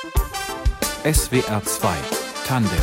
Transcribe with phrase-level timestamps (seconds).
[0.00, 1.88] SWR 2
[2.46, 2.78] Tandem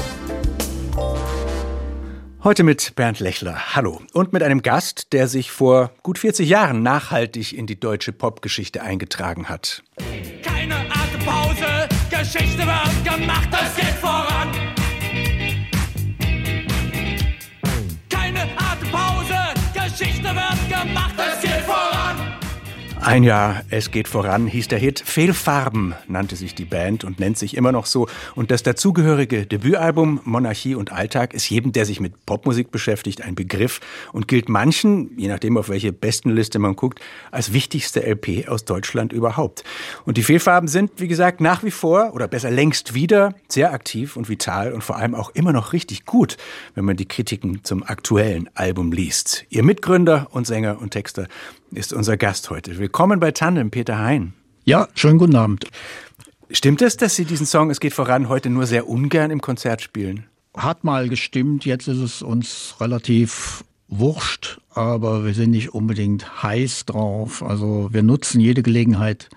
[2.44, 3.76] Heute mit Bernd Lechler.
[3.76, 4.02] Hallo.
[4.14, 8.84] Und mit einem Gast, der sich vor gut 40 Jahren nachhaltig in die deutsche Popgeschichte
[8.84, 9.82] eingetragen hat.
[10.44, 14.67] Keine Atempause, Geschichte wird gemacht, es geht voran.
[23.08, 25.00] Ein Jahr, es geht voran, hieß der Hit.
[25.00, 28.10] Fehlfarben nannte sich die Band und nennt sich immer noch so.
[28.36, 33.34] Und das dazugehörige Debütalbum Monarchie und Alltag ist jedem, der sich mit Popmusik beschäftigt, ein
[33.34, 33.80] Begriff
[34.12, 37.00] und gilt manchen, je nachdem auf welche Bestenliste man guckt,
[37.32, 39.64] als wichtigste LP aus Deutschland überhaupt.
[40.04, 44.18] Und die Fehlfarben sind, wie gesagt, nach wie vor oder besser längst wieder sehr aktiv
[44.18, 46.36] und vital und vor allem auch immer noch richtig gut,
[46.76, 49.46] wenn man die Kritiken zum aktuellen Album liest.
[49.48, 51.30] Ihr Mitgründer und Sänger und Texter
[51.72, 52.78] ist unser Gast heute.
[52.78, 54.34] Willkommen bei Tandem, Peter Hein.
[54.64, 55.66] Ja, schönen guten Abend.
[56.50, 59.82] Stimmt es, dass Sie diesen Song Es geht voran heute nur sehr ungern im Konzert
[59.82, 60.26] spielen?
[60.56, 66.86] Hat mal gestimmt, jetzt ist es uns relativ wurscht, aber wir sind nicht unbedingt heiß
[66.86, 67.44] drauf.
[67.44, 69.30] Also wir nutzen jede Gelegenheit,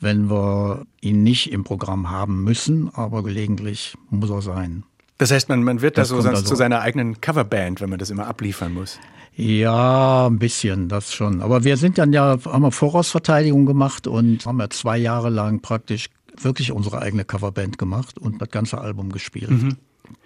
[0.00, 4.84] wenn wir ihn nicht im Programm haben müssen, aber gelegentlich muss er sein.
[5.18, 7.80] Das heißt, man, man wird da Das so kommt sonst also- zu seiner eigenen Coverband,
[7.80, 8.98] wenn man das immer abliefern muss.
[9.36, 11.42] Ja, ein bisschen, das schon.
[11.42, 15.60] Aber wir sind dann ja, haben wir Vorausverteidigung gemacht und haben ja zwei Jahre lang
[15.60, 16.06] praktisch
[16.40, 19.50] wirklich unsere eigene Coverband gemacht und das ganze Album gespielt.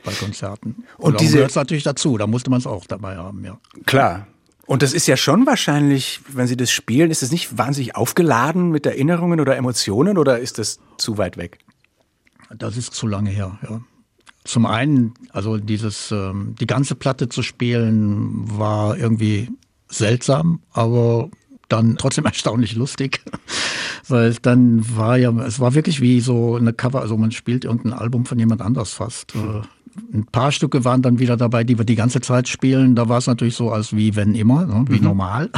[0.04, 0.70] Bei Konzerten.
[0.78, 0.84] Mhm.
[0.98, 3.58] Und da diese- gehört natürlich dazu, da musste man es auch dabei haben, ja.
[3.86, 4.26] Klar.
[4.66, 8.70] Und das ist ja schon wahrscheinlich, wenn Sie das spielen, ist es nicht wahnsinnig aufgeladen
[8.70, 11.58] mit Erinnerungen oder Emotionen oder ist das zu weit weg?
[12.54, 13.80] Das ist zu lange her, ja.
[14.48, 19.50] Zum einen, also dieses, ähm, die ganze Platte zu spielen, war irgendwie
[19.88, 21.28] seltsam, aber
[21.68, 23.20] dann trotzdem erstaunlich lustig.
[24.08, 27.92] Weil dann war ja, es war wirklich wie so eine Cover, also man spielt irgendein
[27.92, 29.34] Album von jemand anders fast.
[29.34, 32.94] Äh, Ein paar Stücke waren dann wieder dabei, die wir die ganze Zeit spielen.
[32.94, 34.86] Da war es natürlich so als wie wenn immer, ne?
[34.88, 35.50] wie normal.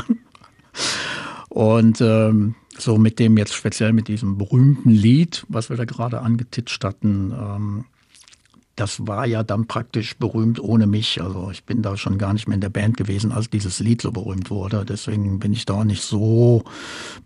[1.49, 6.23] Und ähm, so mit dem jetzt speziell mit diesem berühmten Lied, was wir da gerade
[6.23, 7.85] angetitscht hatten, ähm,
[8.81, 11.21] das war ja dann praktisch berühmt ohne mich.
[11.23, 14.01] Also ich bin da schon gar nicht mehr in der Band gewesen, als dieses Lied
[14.01, 14.87] so berühmt wurde.
[14.87, 16.65] Deswegen bin ich da auch nicht so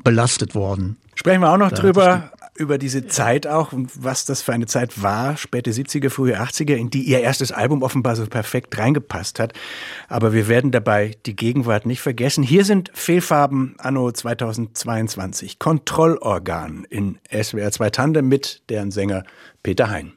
[0.03, 0.97] belastet worden.
[1.15, 4.67] Sprechen wir auch noch Da drüber, über diese Zeit auch und was das für eine
[4.67, 9.39] Zeit war, späte 70er, frühe 80er, in die Ihr erstes Album offenbar so perfekt reingepasst
[9.39, 9.53] hat.
[10.09, 12.43] Aber wir werden dabei die Gegenwart nicht vergessen.
[12.43, 15.61] Hier sind Fehlfarben anno 2022.
[15.61, 19.23] Kontrollorgan in SWR 2 Tandem mit deren Sänger
[19.63, 20.15] Peter Hein.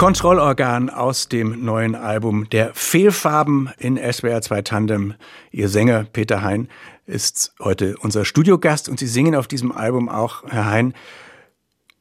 [0.00, 5.12] Kontrollorgan aus dem neuen Album der Fehlfarben in SWR 2 Tandem.
[5.50, 6.68] Ihr Sänger Peter Hein
[7.04, 10.94] ist heute unser Studiogast und Sie singen auf diesem Album auch, Herr Hein,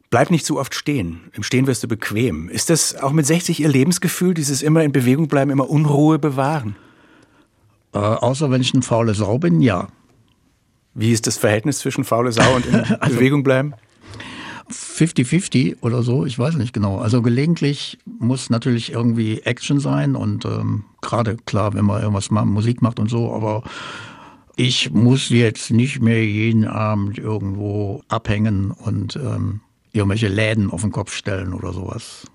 [0.10, 1.30] Bleib nicht zu oft stehen.
[1.34, 2.48] Im Stehen wirst du bequem.
[2.48, 6.78] Ist das auch mit 60 Ihr Lebensgefühl, dieses immer in Bewegung bleiben, immer Unruhe bewahren?
[7.94, 9.90] Äh, außer wenn ich eine faule Sau bin, ja.
[10.94, 13.74] Wie ist das Verhältnis zwischen faule Sau und in Bewegung bleiben?
[14.72, 17.00] 50-50 oder so, ich weiß nicht genau.
[17.00, 22.46] Also gelegentlich muss natürlich irgendwie Action sein und ähm, gerade klar, wenn man irgendwas mal
[22.46, 23.64] Musik macht und so, aber
[24.56, 29.62] ich muss jetzt nicht mehr jeden Abend irgendwo abhängen und ähm,
[29.94, 32.28] irgendwelche Läden auf den Kopf stellen oder sowas.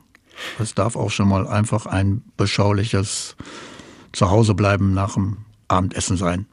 [0.59, 3.37] Es darf auch schon mal einfach ein beschauliches
[4.13, 5.39] Zuhausebleiben nach dem
[5.69, 6.47] Abendessen sein.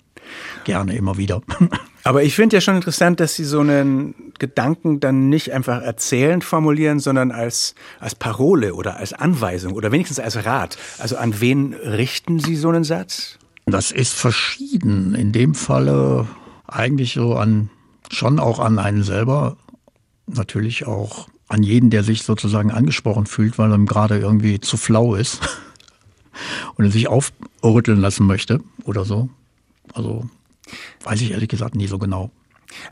[0.64, 1.42] Gerne immer wieder.
[2.04, 6.44] Aber ich finde ja schon interessant, dass Sie so einen Gedanken dann nicht einfach erzählend
[6.44, 10.78] formulieren, sondern als, als Parole oder als Anweisung oder wenigstens als Rat.
[10.98, 13.38] Also an wen richten Sie so einen Satz?
[13.66, 15.14] Das ist verschieden.
[15.14, 16.28] In dem Falle
[16.68, 17.70] eigentlich so an,
[18.12, 19.58] schon auch an einen selber,
[20.26, 25.16] natürlich auch an jeden, der sich sozusagen angesprochen fühlt, weil ihm gerade irgendwie zu flau
[25.16, 25.42] ist
[26.76, 29.30] und er sich aufrütteln lassen möchte oder so.
[29.94, 30.30] Also
[31.04, 32.32] weiß ich ehrlich gesagt nie so genau.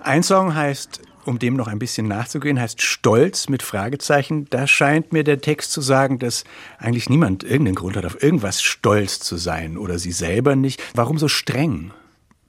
[0.01, 4.47] Ein Song heißt, um dem noch ein bisschen nachzugehen, heißt Stolz mit Fragezeichen.
[4.50, 6.44] Da scheint mir der Text zu sagen, dass
[6.77, 10.81] eigentlich niemand irgendeinen Grund hat, auf irgendwas stolz zu sein oder sie selber nicht.
[10.95, 11.91] Warum so streng?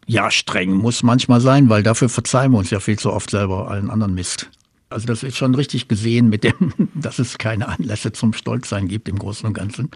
[0.07, 3.71] Ja, streng muss manchmal sein, weil dafür verzeihen wir uns ja viel zu oft selber
[3.71, 4.51] allen anderen Mist.
[4.89, 9.09] Also das ist schon richtig gesehen mit dem, dass es keine Anlässe zum Stolzsein gibt
[9.09, 9.91] im Großen und Ganzen.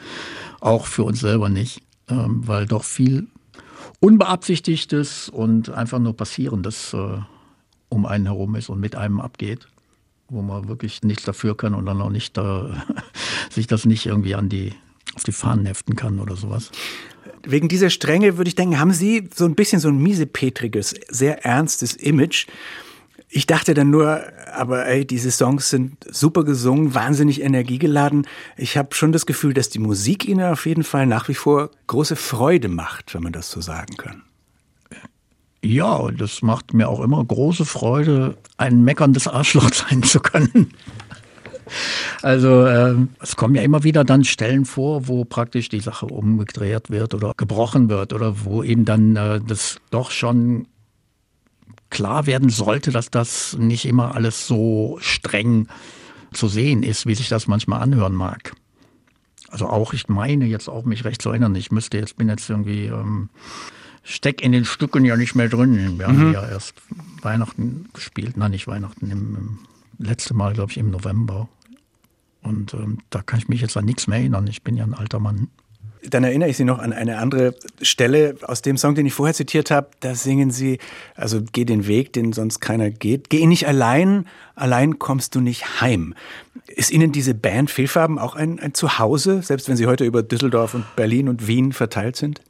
[0.61, 3.27] Auch für uns selber nicht, ähm, weil doch viel
[4.05, 7.19] Unbeabsichtigtes und einfach nur Passierendes äh,
[7.89, 9.67] um einen herum ist und mit einem abgeht,
[10.29, 12.43] wo man wirklich nichts dafür kann und dann auch nicht äh,
[13.51, 14.75] sich das nicht irgendwie an die
[15.15, 16.71] auf die Fahnen heften kann oder sowas.
[17.45, 21.47] Wegen dieser Strenge würde ich denken, haben Sie so ein bisschen so ein miesepetriges, sehr
[21.47, 22.47] ernstes Image.
[23.37, 24.23] Ich dachte dann nur,
[24.55, 28.29] aber ey, diese Songs sind super gesungen, wahnsinnig energiegeladen.
[28.57, 31.71] Ich habe schon das Gefühl, dass die Musik Ihnen auf jeden Fall nach wie vor
[31.89, 34.23] große Freude macht, wenn man das so sagen kann.
[35.65, 40.73] Ja, das macht mir auch immer große Freude, ein meckerndes Arschloch sein zu können.
[42.23, 46.89] Also äh, es kommen ja immer wieder dann Stellen vor, wo praktisch die Sache umgedreht
[46.89, 50.69] wird oder gebrochen wird oder wo eben dann äh, das doch schon
[51.95, 55.69] klar werden sollte, dass das nicht immer alles so streng
[56.33, 58.53] zu sehen ist, wie sich das manchmal anhören mag.
[59.49, 62.51] Also auch, ich meine jetzt auch mich recht zu erinnern, ich müsste jetzt, bin jetzt
[62.51, 63.31] irgendwie, ähm,
[64.03, 65.99] steck in den Stücken ja nicht mehr drin.
[65.99, 66.19] Wir mhm.
[66.19, 66.75] haben ja erst
[67.23, 69.59] Weihnachten gespielt, nein, nicht Weihnachten, im, im
[69.99, 71.49] letzte Mal, glaube ich, im November.
[72.43, 74.49] Und ähm, da kann ich mich jetzt an nichts mehr erinnern.
[74.49, 75.49] Ich bin ja ein alter Mann.
[76.09, 79.35] Dann erinnere ich Sie noch an eine andere Stelle aus dem Song, den ich vorher
[79.35, 79.89] zitiert habe.
[80.01, 80.79] Da singen Sie,
[81.15, 83.31] also geh den Weg, den sonst keiner geht.
[83.31, 86.15] Geh nicht allein, allein kommst du nicht heim.
[86.67, 90.75] Ist Ihnen diese Band Fehlfarben auch ein, ein Zuhause, selbst wenn Sie heute über Düsseldorf
[90.75, 92.43] und Berlin und Wien verteilt sind?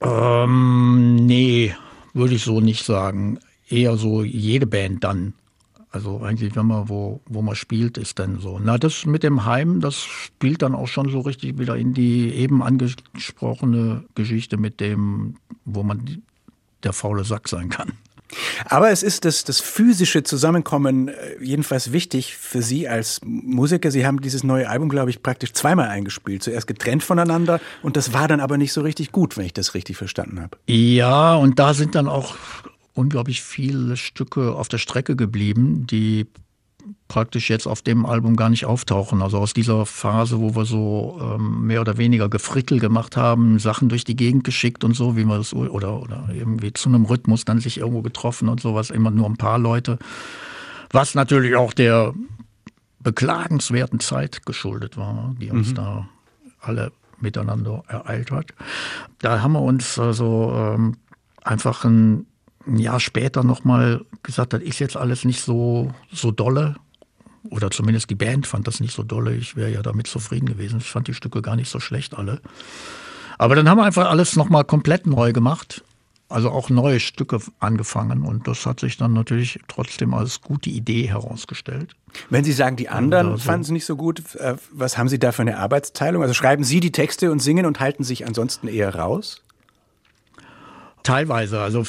[0.00, 1.74] Ähm, nee,
[2.14, 3.38] würde ich so nicht sagen.
[3.68, 5.34] Eher so jede Band dann.
[5.90, 8.60] Also eigentlich, wenn man wo, wo man spielt, ist dann so.
[8.62, 12.34] Na, das mit dem Heim, das spielt dann auch schon so richtig wieder in die
[12.34, 16.22] eben angesprochene Geschichte mit dem, wo man
[16.82, 17.92] der faule Sack sein kann.
[18.66, 23.90] Aber es ist das, das physische Zusammenkommen äh, jedenfalls wichtig für Sie als Musiker.
[23.90, 26.42] Sie haben dieses neue Album, glaube ich, praktisch zweimal eingespielt.
[26.42, 29.74] Zuerst getrennt voneinander und das war dann aber nicht so richtig gut, wenn ich das
[29.74, 30.58] richtig verstanden habe.
[30.66, 32.36] Ja, und da sind dann auch
[32.98, 36.26] unglaublich viele Stücke auf der Strecke geblieben, die
[37.06, 39.22] praktisch jetzt auf dem Album gar nicht auftauchen.
[39.22, 43.88] Also aus dieser Phase, wo wir so ähm, mehr oder weniger Gefrickel gemacht haben, Sachen
[43.88, 47.44] durch die Gegend geschickt und so, wie man das oder oder irgendwie zu einem Rhythmus
[47.44, 49.98] dann sich irgendwo getroffen und sowas, immer nur ein paar Leute.
[50.90, 52.14] Was natürlich auch der
[53.00, 55.74] beklagenswerten Zeit geschuldet war, die uns mhm.
[55.74, 56.08] da
[56.60, 58.54] alle miteinander ereilt hat.
[59.20, 60.96] Da haben wir uns also ähm,
[61.42, 62.26] einfach ein
[62.68, 66.76] ein Jahr später nochmal gesagt, das ist jetzt alles nicht so, so dolle.
[67.50, 69.34] Oder zumindest die Band fand das nicht so dolle.
[69.34, 70.78] Ich wäre ja damit zufrieden gewesen.
[70.80, 72.40] Ich fand die Stücke gar nicht so schlecht alle.
[73.38, 75.82] Aber dann haben wir einfach alles nochmal komplett neu gemacht.
[76.30, 81.08] Also auch neue Stücke angefangen und das hat sich dann natürlich trotzdem als gute Idee
[81.08, 81.96] herausgestellt.
[82.28, 85.18] Wenn Sie sagen, die anderen also, fanden es nicht so gut, äh, was haben Sie
[85.18, 86.20] da für eine Arbeitsteilung?
[86.20, 89.42] Also schreiben Sie die Texte und singen und halten sich ansonsten eher raus?
[91.02, 91.62] Teilweise.
[91.62, 91.84] Also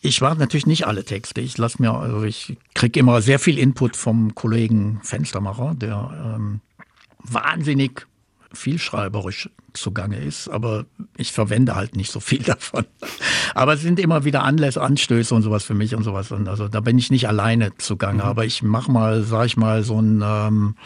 [0.00, 1.40] ich war natürlich nicht alle Texte.
[1.40, 6.60] Ich lasse mir, also ich kriege immer sehr viel Input vom Kollegen Fenstermacher, der ähm,
[7.22, 8.06] wahnsinnig
[8.52, 10.86] vielschreiberisch zugange ist, aber
[11.16, 12.86] ich verwende halt nicht so viel davon.
[13.54, 16.32] Aber es sind immer wieder Anlässe, Anstöße und sowas für mich und sowas.
[16.32, 18.28] Und also da bin ich nicht alleine zugange, mhm.
[18.28, 20.76] aber ich mache mal, sag ich mal, so ein ähm,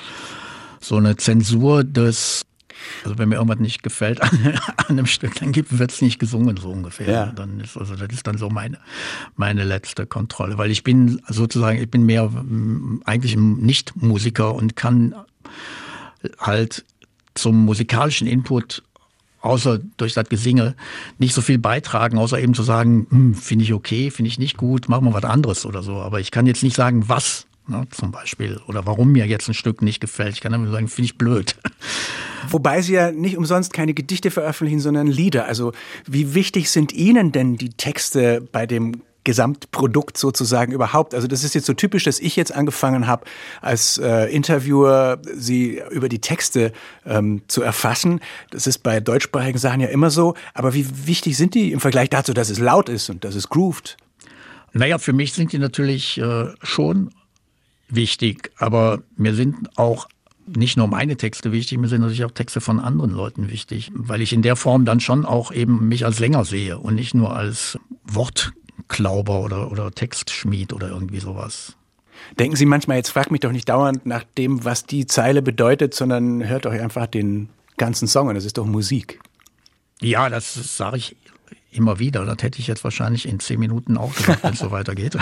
[0.80, 2.44] so eine Zensur des
[3.04, 4.30] also wenn mir irgendwas nicht gefällt an,
[4.76, 7.10] an einem Stück, dann wird es nicht gesungen, so ungefähr.
[7.10, 7.26] Ja.
[7.26, 8.78] Dann ist, also das ist dann so meine,
[9.36, 10.58] meine letzte Kontrolle.
[10.58, 15.14] Weil ich bin sozusagen, ich bin mehr mm, eigentlich nicht Musiker und kann
[16.38, 16.84] halt
[17.34, 18.82] zum musikalischen Input
[19.40, 20.76] außer durch das Gesinge
[21.18, 24.56] nicht so viel beitragen, außer eben zu sagen, hm, finde ich okay, finde ich nicht
[24.56, 25.96] gut, machen wir was anderes oder so.
[25.96, 29.54] Aber ich kann jetzt nicht sagen, was ne, zum Beispiel oder warum mir jetzt ein
[29.54, 30.34] Stück nicht gefällt.
[30.34, 31.56] Ich kann nur sagen, finde ich blöd.
[32.48, 35.46] Wobei Sie ja nicht umsonst keine Gedichte veröffentlichen, sondern Lieder.
[35.46, 35.72] Also
[36.06, 41.14] wie wichtig sind Ihnen denn die Texte bei dem Gesamtprodukt sozusagen überhaupt.
[41.14, 43.24] Also das ist jetzt so typisch, dass ich jetzt angefangen habe,
[43.60, 46.72] als äh, Interviewer sie über die Texte
[47.06, 48.20] ähm, zu erfassen.
[48.50, 50.34] Das ist bei deutschsprachigen Sachen ja immer so.
[50.54, 53.48] Aber wie wichtig sind die im Vergleich dazu, dass es laut ist und dass es
[53.48, 53.96] grooved?
[54.72, 57.10] Naja, für mich sind die natürlich äh, schon
[57.94, 60.08] wichtig, aber mir sind auch
[60.46, 64.22] nicht nur meine Texte wichtig, mir sind natürlich auch Texte von anderen Leuten wichtig, weil
[64.22, 67.34] ich in der Form dann schon auch eben mich als Sänger sehe und nicht nur
[67.34, 68.52] als Wort
[68.88, 71.76] Klauber oder, oder Textschmied oder irgendwie sowas.
[72.38, 75.94] Denken Sie manchmal, jetzt fragt mich doch nicht dauernd nach dem, was die Zeile bedeutet,
[75.94, 78.34] sondern hört doch einfach den ganzen Song an.
[78.34, 79.20] Das ist doch Musik.
[80.00, 81.16] Ja, das sage ich
[81.70, 82.24] immer wieder.
[82.24, 85.16] Das hätte ich jetzt wahrscheinlich in zehn Minuten auch gesagt, wenn es so weitergeht.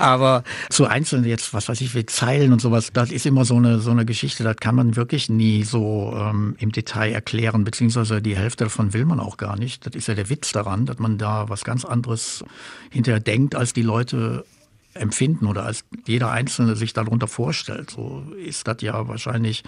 [0.00, 3.56] Aber zu einzelnen jetzt, was weiß ich, wie Zeilen und sowas, das ist immer so
[3.56, 8.22] eine, so eine Geschichte, das kann man wirklich nie so ähm, im Detail erklären, beziehungsweise
[8.22, 9.86] die Hälfte davon will man auch gar nicht.
[9.86, 12.42] Das ist ja der Witz daran, dass man da was ganz anderes
[12.90, 14.46] hinterher denkt, als die Leute
[14.94, 17.90] empfinden oder als jeder Einzelne sich darunter vorstellt.
[17.90, 19.64] So ist das ja wahrscheinlich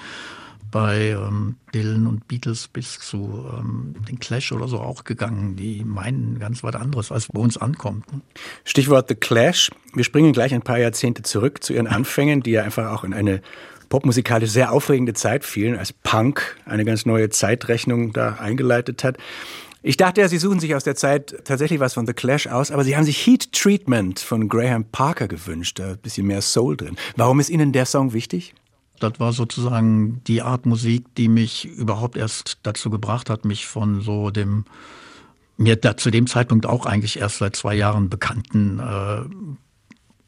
[0.72, 5.54] bei ähm, Dylan und Beatles bis zu ähm, den Clash oder so auch gegangen.
[5.54, 8.12] Die meinen ganz was anderes, als bei uns ankommt.
[8.12, 8.20] Ne?
[8.64, 9.70] Stichwort The Clash.
[9.94, 13.14] Wir springen gleich ein paar Jahrzehnte zurück zu ihren Anfängen, die ja einfach auch in
[13.14, 13.42] eine
[13.90, 19.18] popmusikalisch sehr aufregende Zeit fielen, als Punk eine ganz neue Zeitrechnung da eingeleitet hat.
[19.82, 22.70] Ich dachte ja, Sie suchen sich aus der Zeit tatsächlich was von The Clash aus,
[22.70, 26.76] aber Sie haben sich Heat Treatment von Graham Parker gewünscht, da ein bisschen mehr Soul
[26.76, 26.96] drin.
[27.16, 28.54] Warum ist Ihnen der Song wichtig?
[29.02, 34.00] Das war sozusagen die Art Musik, die mich überhaupt erst dazu gebracht hat, mich von
[34.00, 34.64] so dem
[35.56, 39.22] mir da zu dem Zeitpunkt auch eigentlich erst seit zwei Jahren bekannten äh,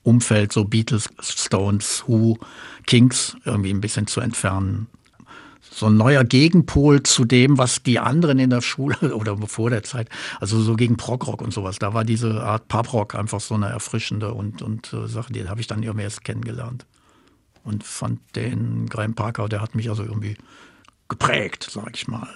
[0.02, 2.38] Umfeld, so Beatles, Stones, Who,
[2.86, 4.86] Kings, irgendwie ein bisschen zu entfernen.
[5.60, 9.82] So ein neuer Gegenpol zu dem, was die anderen in der Schule oder vor der
[9.82, 10.08] Zeit,
[10.40, 11.78] also so gegen Progrock und sowas.
[11.78, 15.60] Da war diese Art Pubrock einfach so eine erfrischende und, und äh, Sache, die habe
[15.60, 16.86] ich dann irgendwie erst kennengelernt
[17.64, 20.36] und fand den Graham Parker, der hat mich also irgendwie
[21.08, 22.28] geprägt, sag ich mal.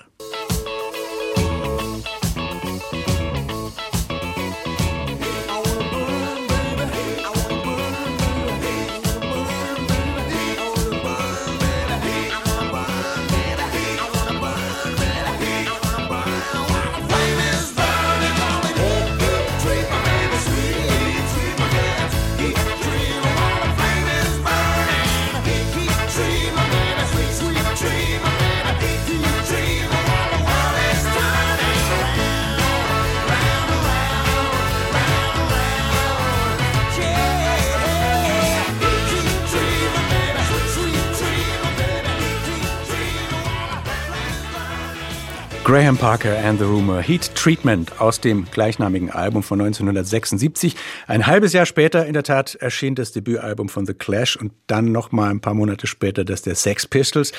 [45.69, 50.75] Graham Parker and the Rumor Heat Treatment aus dem gleichnamigen Album von 1976.
[51.07, 54.93] Ein halbes Jahr später in der Tat erschien das Debütalbum von The Clash und dann
[54.93, 57.33] noch mal ein paar Monate später das der Sex Pistols.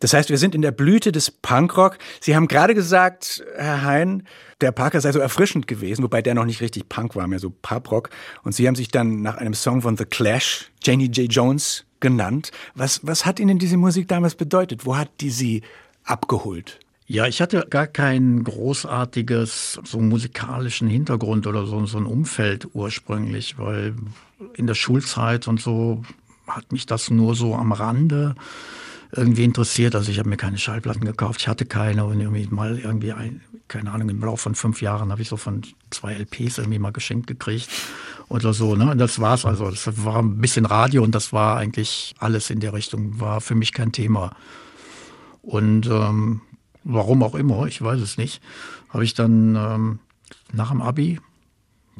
[0.00, 1.98] Das heißt, wir sind in der Blüte des Punkrock.
[2.20, 4.22] Sie haben gerade gesagt, Herr Hein,
[4.62, 7.50] der Parker sei so erfrischend gewesen, wobei der noch nicht richtig Punk war, mehr so
[7.50, 8.08] Pubrock.
[8.44, 11.30] Und Sie haben sich dann nach einem Song von The Clash, Janie J.
[11.30, 12.50] Jones, genannt.
[12.74, 14.86] Was, was hat Ihnen diese Musik damals bedeutet?
[14.86, 15.60] Wo hat die Sie
[16.04, 16.80] abgeholt?
[17.06, 23.58] Ja, ich hatte gar kein großartiges so musikalischen Hintergrund oder so, so ein Umfeld ursprünglich,
[23.58, 23.94] weil
[24.54, 26.02] in der Schulzeit und so
[26.46, 28.34] hat mich das nur so am Rande
[29.12, 29.94] irgendwie interessiert.
[29.94, 33.42] Also ich habe mir keine Schallplatten gekauft, ich hatte keine und irgendwie mal irgendwie, ein,
[33.68, 36.92] keine Ahnung, im Laufe von fünf Jahren habe ich so von zwei LPs irgendwie mal
[36.92, 37.68] geschenkt gekriegt
[38.28, 38.76] oder so.
[38.76, 38.90] Ne?
[38.90, 39.70] Und das war's also.
[39.70, 43.54] Das war ein bisschen Radio und das war eigentlich alles in der Richtung, war für
[43.54, 44.34] mich kein Thema.
[45.42, 46.40] Und ähm,
[46.84, 48.40] warum auch immer, ich weiß es nicht,
[48.90, 49.98] habe ich dann ähm,
[50.52, 51.20] nach dem Abi,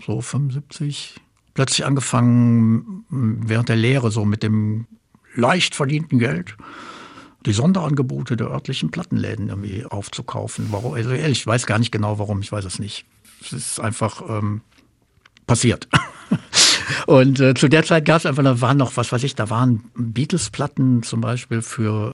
[0.05, 1.21] so 75,
[1.55, 4.87] plötzlich angefangen, während der Lehre so mit dem
[5.35, 6.57] leicht verdienten Geld
[7.47, 10.69] die Sonderangebote der örtlichen Plattenläden irgendwie aufzukaufen.
[10.71, 10.95] Warum?
[10.95, 13.05] Also ehrlich, ich weiß gar nicht genau warum, ich weiß es nicht.
[13.43, 14.63] Es ist einfach ähm,
[15.47, 15.89] passiert.
[17.07, 19.51] Und äh, zu der Zeit gab es einfach, da waren noch, was weiß ich, da
[19.51, 22.13] waren Beatles-Platten zum Beispiel für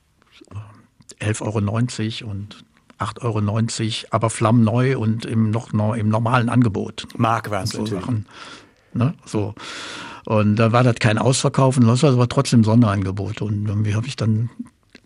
[1.20, 2.64] 11,90 Euro und
[2.98, 7.06] 8,90 Euro, aber flammneu und im, noch, im normalen Angebot.
[7.16, 8.26] Mark war es so Sachen.
[8.92, 9.14] Ne?
[9.24, 9.54] So.
[10.26, 13.40] Und da war das kein Ausverkauf und das war aber trotzdem Sonderangebot.
[13.40, 14.50] Und irgendwie habe ich dann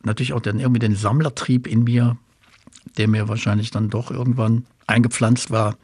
[0.02, 2.16] natürlich auch dann irgendwie den Sammlertrieb in mir,
[2.98, 5.76] der mir wahrscheinlich dann doch irgendwann eingepflanzt war,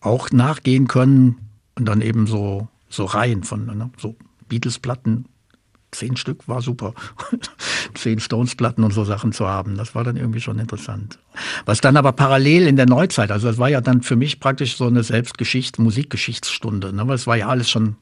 [0.00, 1.36] auch nachgehen können
[1.74, 3.90] und dann eben so, so Reihen von ne?
[3.98, 4.16] so
[4.48, 5.26] Beatles-Platten
[5.96, 6.94] zehn Stück war super.
[7.94, 11.18] zehn Stones-Platten und so Sachen zu haben, das war dann irgendwie schon interessant.
[11.64, 14.76] Was dann aber parallel in der Neuzeit, also das war ja dann für mich praktisch
[14.76, 17.06] so eine Selbstgeschichte, Musikgeschichtsstunde, ne?
[17.06, 17.96] weil es war ja alles schon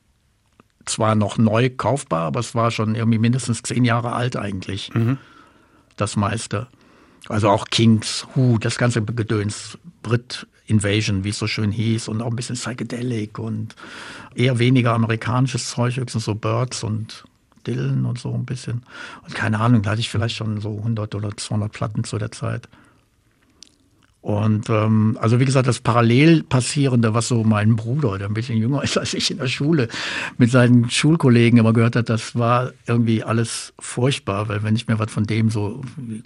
[0.85, 5.19] zwar noch neu kaufbar, aber es war schon irgendwie mindestens zehn Jahre alt eigentlich, mhm.
[5.97, 6.67] das meiste.
[7.29, 12.23] Also auch Kings, Who, das ganze Gedöns, Brit Invasion, wie es so schön hieß, und
[12.23, 13.75] auch ein bisschen Psychedelic und
[14.35, 17.25] eher weniger amerikanisches Zeug, höchstens so Birds und
[17.67, 18.83] Dylan und so ein bisschen.
[19.25, 22.33] Und keine Ahnung, da hatte ich vielleicht schon so 100 oder 200 Platten zu der
[22.33, 22.69] Zeit.
[24.25, 28.57] Und ähm, also wie gesagt, das parallel passierende, was so mein Bruder, der ein bisschen
[28.57, 29.89] jünger ist als ich in der Schule,
[30.39, 34.99] mit seinen Schulkollegen immer gehört hat, das war irgendwie alles furchtbar, weil wenn ich mir
[34.99, 35.83] was von dem so,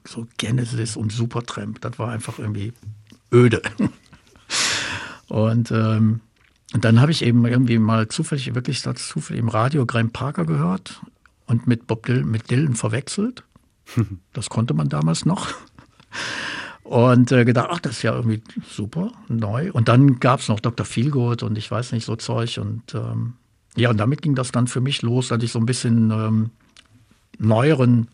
[0.06, 2.72] so Genesis und Supertramp, das war einfach irgendwie
[3.32, 3.62] öde.
[5.26, 6.20] Und, ähm,
[6.72, 11.00] dann habe ich eben irgendwie mal zufällig, wirklich zufällig im Radio Graham Parker gehört
[11.48, 13.42] und mit Bob Dylan, mit Dylan verwechselt.
[14.32, 15.48] Das konnte man damals noch.
[16.84, 19.72] Und äh, gedacht, ach, das ist ja irgendwie super, neu.
[19.72, 20.86] Und dann gab es noch Dr.
[20.86, 22.58] Feelgood und ich weiß nicht, so Zeug.
[22.58, 23.34] Und ähm,
[23.76, 26.50] ja, und damit ging das dann für mich los, dass ich so ein bisschen ähm,
[27.38, 28.08] neueren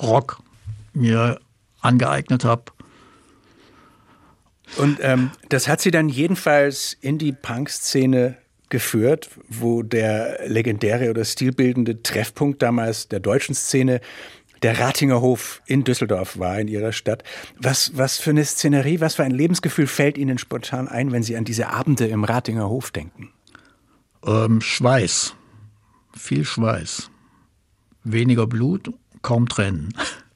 [0.00, 0.40] Rock
[0.92, 1.40] mir
[1.80, 2.64] angeeignet habe.
[4.76, 8.36] Und ähm, das hat sie dann jedenfalls in die Punk-Szene
[8.70, 14.00] geführt, wo der legendäre oder stilbildende Treffpunkt damals der deutschen Szene
[14.62, 17.22] der Ratinger Hof in Düsseldorf war, in ihrer Stadt.
[17.58, 21.36] Was, was für eine Szenerie, was für ein Lebensgefühl fällt Ihnen spontan ein, wenn Sie
[21.36, 23.30] an diese Abende im Ratinger Hof denken?
[24.24, 25.34] Ähm, Schweiß.
[26.16, 27.10] Viel Schweiß.
[28.04, 29.94] Weniger Blut, kaum Tränen.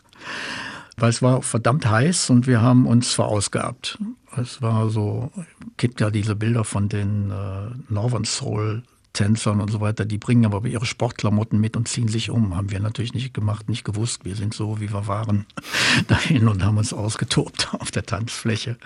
[1.02, 3.98] Weil es war verdammt heiß und wir haben uns verausgabt.
[4.36, 5.32] Es war so,
[5.76, 10.44] gibt ja diese Bilder von den äh, Northern Soul Tänzern und so weiter, die bringen
[10.44, 12.54] aber ihre Sportklamotten mit und ziehen sich um.
[12.54, 14.24] Haben wir natürlich nicht gemacht, nicht gewusst.
[14.24, 15.44] Wir sind so, wie wir waren,
[16.06, 18.76] dahin und haben uns ausgetobt auf der Tanzfläche.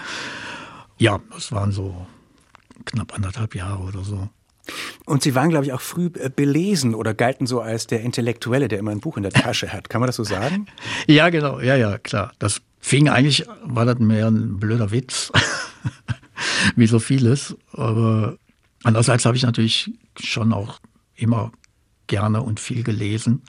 [0.97, 2.07] Ja, das waren so
[2.87, 4.31] knapp anderthalb Jahre oder so.
[5.05, 8.69] Und Sie waren, glaube ich, auch früh äh, belesen oder galten so als der Intellektuelle,
[8.69, 9.89] der immer ein Buch in der Tasche hat.
[9.89, 10.67] Kann man das so sagen?
[11.07, 11.61] ja, genau.
[11.61, 12.33] Ja, ja, klar.
[12.39, 15.33] Das fing eigentlich, war das mehr ein blöder Witz,
[16.77, 17.57] wie so vieles.
[17.73, 18.37] Aber
[18.83, 20.81] andererseits habe ich natürlich schon auch
[21.15, 21.53] immer
[22.07, 23.43] gerne und viel gelesen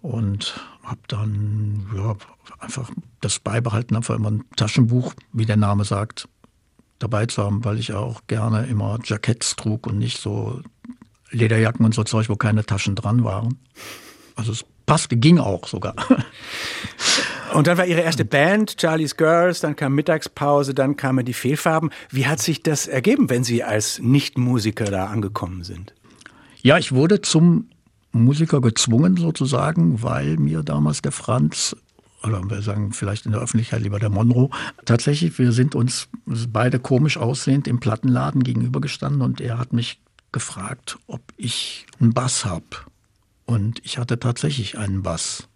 [0.00, 2.16] und habe dann ja,
[2.58, 2.90] einfach
[3.20, 6.28] das beibehalten, einfach immer ein Taschenbuch, wie der Name sagt,
[6.98, 10.60] dabei zu haben, weil ich auch gerne immer Jacketts trug und nicht so
[11.30, 13.58] Lederjacken und so Zeug, wo keine Taschen dran waren.
[14.34, 15.94] Also es passte, ging auch sogar.
[17.54, 21.90] Und dann war Ihre erste Band, Charlie's Girls, dann kam Mittagspause, dann kamen die Fehlfarben.
[22.10, 25.94] Wie hat sich das ergeben, wenn Sie als Nichtmusiker da angekommen sind?
[26.60, 27.70] Ja, ich wurde zum
[28.12, 31.74] Musiker gezwungen sozusagen, weil mir damals der Franz
[32.22, 34.50] oder wir sagen vielleicht in der Öffentlichkeit lieber der Monroe.
[34.84, 40.00] Tatsächlich, wir sind uns beide komisch aussehend im Plattenladen gegenübergestanden und er hat mich
[40.32, 42.66] gefragt, ob ich einen Bass habe.
[43.46, 45.48] Und ich hatte tatsächlich einen Bass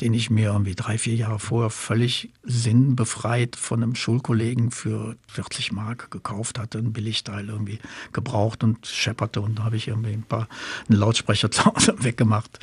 [0.00, 5.72] den ich mir irgendwie drei, vier Jahre vorher völlig sinnbefreit von einem Schulkollegen für 40
[5.72, 7.78] Mark gekauft hatte, ein Billigteil irgendwie
[8.12, 10.48] gebraucht und schepperte und da habe ich irgendwie ein paar
[10.88, 12.58] einen Lautsprecher zu Hause weggemacht.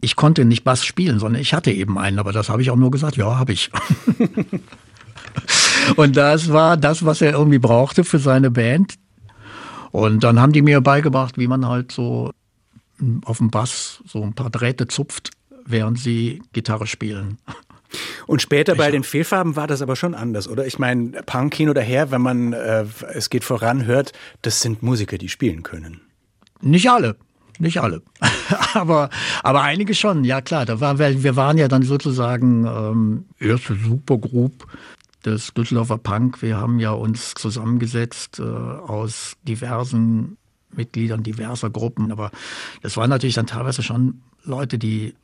[0.00, 2.76] Ich konnte nicht Bass spielen, sondern ich hatte eben einen, aber das habe ich auch
[2.76, 3.70] nur gesagt, ja, habe ich.
[5.96, 8.94] und das war das, was er irgendwie brauchte für seine Band.
[9.90, 12.32] Und dann haben die mir beigebracht, wie man halt so
[13.24, 15.30] auf dem Bass so ein paar Drähte zupft
[15.68, 17.38] während sie Gitarre spielen.
[18.26, 20.66] Und später bei den Fehlfarben war das aber schon anders, oder?
[20.66, 22.84] Ich meine, Punk hin oder her, wenn man äh,
[23.14, 26.00] es geht voran hört, das sind Musiker, die spielen können.
[26.60, 27.16] Nicht alle.
[27.58, 28.02] Nicht alle.
[28.74, 29.10] aber,
[29.42, 30.64] aber einige schon, ja klar.
[30.64, 34.66] Da war, wir waren ja dann sozusagen ähm, erste Supergroup
[35.24, 36.42] des Düsseldorfer Punk.
[36.42, 40.36] Wir haben ja uns zusammengesetzt äh, aus diversen
[40.70, 42.12] Mitgliedern diverser Gruppen.
[42.12, 42.30] Aber
[42.82, 45.14] das waren natürlich dann teilweise schon Leute, die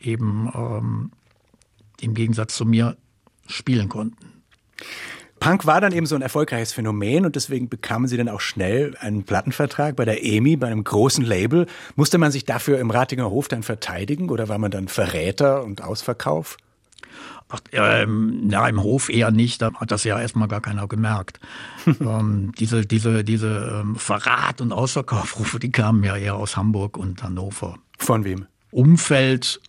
[0.00, 1.10] eben ähm,
[2.00, 2.96] im Gegensatz zu mir
[3.46, 4.42] spielen konnten.
[5.44, 8.96] Punk war dann eben so ein erfolgreiches Phänomen und deswegen bekamen sie dann auch schnell
[8.98, 11.66] einen Plattenvertrag bei der EMI, bei einem großen Label.
[11.96, 15.82] Musste man sich dafür im Ratinger Hof dann verteidigen oder war man dann Verräter und
[15.82, 16.56] Ausverkauf?
[17.50, 21.40] Ach, ähm, ja, im Hof eher nicht, da hat das ja erstmal gar keiner gemerkt.
[22.00, 27.22] ähm, diese diese, diese ähm, Verrat- und Ausverkaufrufe, die kamen ja eher aus Hamburg und
[27.22, 27.76] Hannover.
[27.98, 28.46] Von wem?
[28.70, 29.60] Umfeld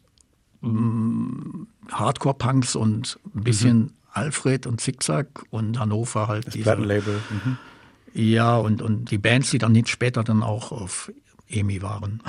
[1.91, 3.91] Hardcore-Punks und ein bisschen mhm.
[4.15, 6.47] Alfred und Zickzack und Hannover halt.
[6.47, 7.19] Das Plattenlabel.
[7.29, 7.57] Mhm.
[8.13, 11.11] Ja, und, und die Bands, die dann nicht später dann auch auf
[11.49, 12.21] EMI waren.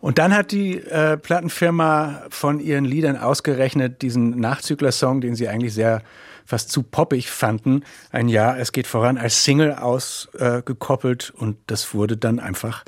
[0.00, 5.74] Und dann hat die äh, Plattenfirma von ihren Liedern ausgerechnet diesen Nachzügler-Song, den sie eigentlich
[5.74, 6.02] sehr
[6.44, 11.92] fast zu poppig fanden, ein Jahr, es geht voran, als Single ausgekoppelt äh, und das
[11.92, 12.84] wurde dann einfach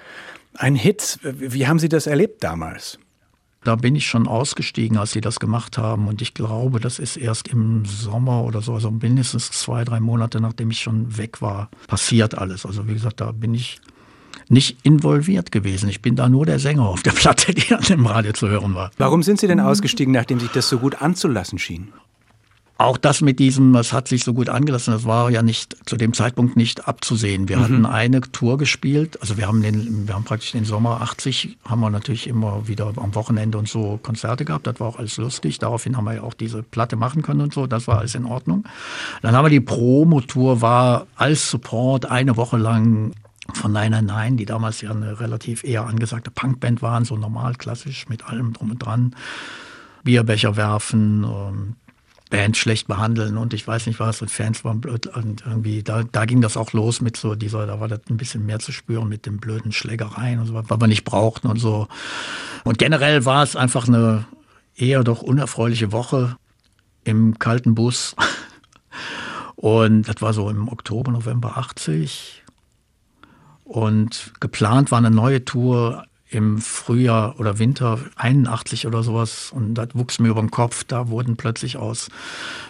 [0.54, 1.18] ein Hit.
[1.22, 2.98] Wie haben Sie das erlebt damals?
[3.62, 6.08] Da bin ich schon ausgestiegen, als sie das gemacht haben.
[6.08, 10.40] Und ich glaube, das ist erst im Sommer oder so, also mindestens zwei, drei Monate,
[10.40, 12.64] nachdem ich schon weg war, passiert alles.
[12.64, 13.80] Also wie gesagt, da bin ich
[14.48, 15.88] nicht involviert gewesen.
[15.88, 18.74] Ich bin da nur der Sänger auf der Platte, die an dem Radio zu hören
[18.74, 18.90] war.
[18.96, 21.92] Warum sind Sie denn ausgestiegen, nachdem sich das so gut anzulassen schien?
[22.80, 25.96] Auch das mit diesem, das hat sich so gut angelassen, das war ja nicht zu
[25.96, 27.48] dem Zeitpunkt nicht abzusehen.
[27.48, 27.62] Wir mhm.
[27.62, 31.80] hatten eine Tour gespielt, also wir haben den, wir haben praktisch den Sommer 80, haben
[31.80, 35.58] wir natürlich immer wieder am Wochenende und so Konzerte gehabt, das war auch alles lustig.
[35.58, 38.24] Daraufhin haben wir ja auch diese Platte machen können und so, das war alles in
[38.24, 38.64] Ordnung.
[39.20, 43.12] Dann haben wir die Promotour, war als Support eine Woche lang
[43.52, 48.08] von Nine Nine, die damals ja eine relativ eher angesagte Punkband waren, so normal, klassisch,
[48.08, 49.14] mit allem drum und dran.
[50.02, 51.76] Bierbecher werfen, ähm,
[52.30, 56.04] Band schlecht behandeln und ich weiß nicht was und Fans waren blöd und irgendwie da,
[56.04, 58.72] da ging das auch los mit so dieser, da war das ein bisschen mehr zu
[58.72, 61.88] spüren mit den blöden Schlägereien und so, was wir nicht brauchten und so.
[62.64, 64.26] Und generell war es einfach eine
[64.76, 66.36] eher doch unerfreuliche Woche
[67.04, 68.14] im kalten Bus.
[69.56, 72.44] Und das war so im Oktober, November 80.
[73.64, 79.88] Und geplant war eine neue Tour im Frühjahr oder Winter 81 oder sowas und das
[79.94, 80.84] wuchs mir über den Kopf.
[80.84, 82.08] Da wurden plötzlich aus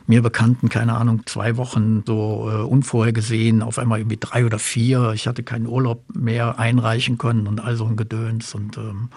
[0.07, 5.13] mir Bekannten, keine Ahnung, zwei Wochen so äh, unvorhergesehen, auf einmal irgendwie drei oder vier.
[5.15, 8.55] Ich hatte keinen Urlaub mehr einreichen können und all so ein Gedöns.
[8.55, 9.11] Und ähm,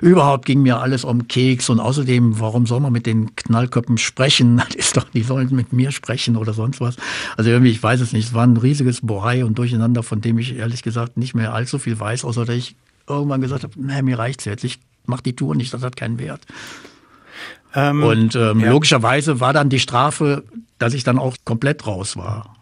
[0.00, 4.62] überhaupt ging mir alles um Keks und außerdem, warum soll man mit den Knallköppen sprechen?
[4.70, 6.96] Das ist doch, die sollen mit mir sprechen oder sonst was.
[7.36, 8.28] Also irgendwie, ich weiß es nicht.
[8.28, 11.78] Es war ein riesiges Bohai und Durcheinander, von dem ich ehrlich gesagt nicht mehr allzu
[11.78, 12.76] viel weiß, außer dass ich
[13.10, 16.18] irgendwann gesagt habe, nee, mir reicht's jetzt, ich mache die Tour nicht, das hat keinen
[16.18, 16.46] Wert.
[17.74, 18.70] Ähm, und ähm, ja.
[18.70, 20.44] logischerweise war dann die Strafe,
[20.78, 22.56] dass ich dann auch komplett raus war.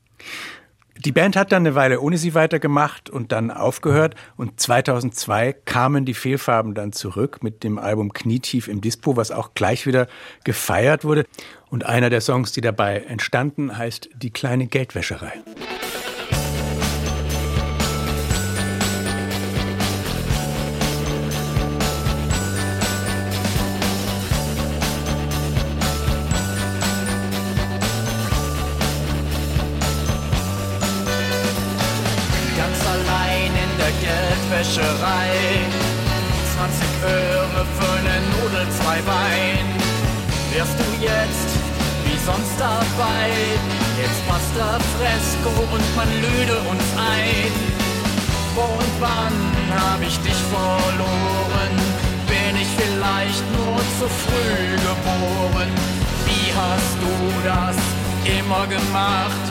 [1.04, 4.16] Die Band hat dann eine Weile ohne sie weitergemacht und dann aufgehört.
[4.36, 9.54] Und 2002 kamen die Fehlfarben dann zurück mit dem Album Knietief im Dispo, was auch
[9.54, 10.08] gleich wieder
[10.42, 11.24] gefeiert wurde.
[11.70, 15.32] Und einer der Songs, die dabei entstanden, heißt Die kleine Geldwäscherei.
[34.68, 35.64] Wäscherei.
[36.54, 39.64] 20 Öre für eine Nudel, zwei Wein.
[40.52, 41.50] Wärst du jetzt
[42.04, 43.32] wie sonst dabei?
[43.96, 47.52] Jetzt passt der Fresco und man lüde uns ein.
[48.54, 49.38] Wo und wann
[49.72, 51.74] hab ich dich verloren?
[52.28, 55.72] Bin ich vielleicht nur zu früh geboren?
[56.26, 57.76] Wie hast du das
[58.38, 59.44] immer gemacht,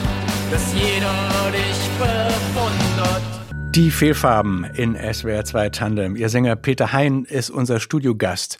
[0.52, 3.37] dass jeder dich bewundert?
[3.74, 6.16] Die Fehlfarben in SWR 2 Tandem.
[6.16, 8.58] Ihr Sänger Peter Hein ist unser Studiogast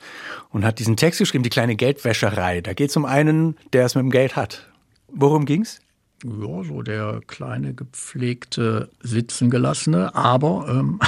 [0.50, 2.60] und hat diesen Text geschrieben, die kleine Geldwäscherei.
[2.60, 4.68] Da geht es um einen, der es mit dem Geld hat.
[5.08, 5.80] Worum ging's?
[6.24, 11.00] Ja, so der kleine, gepflegte, sitzengelassene, aber ähm,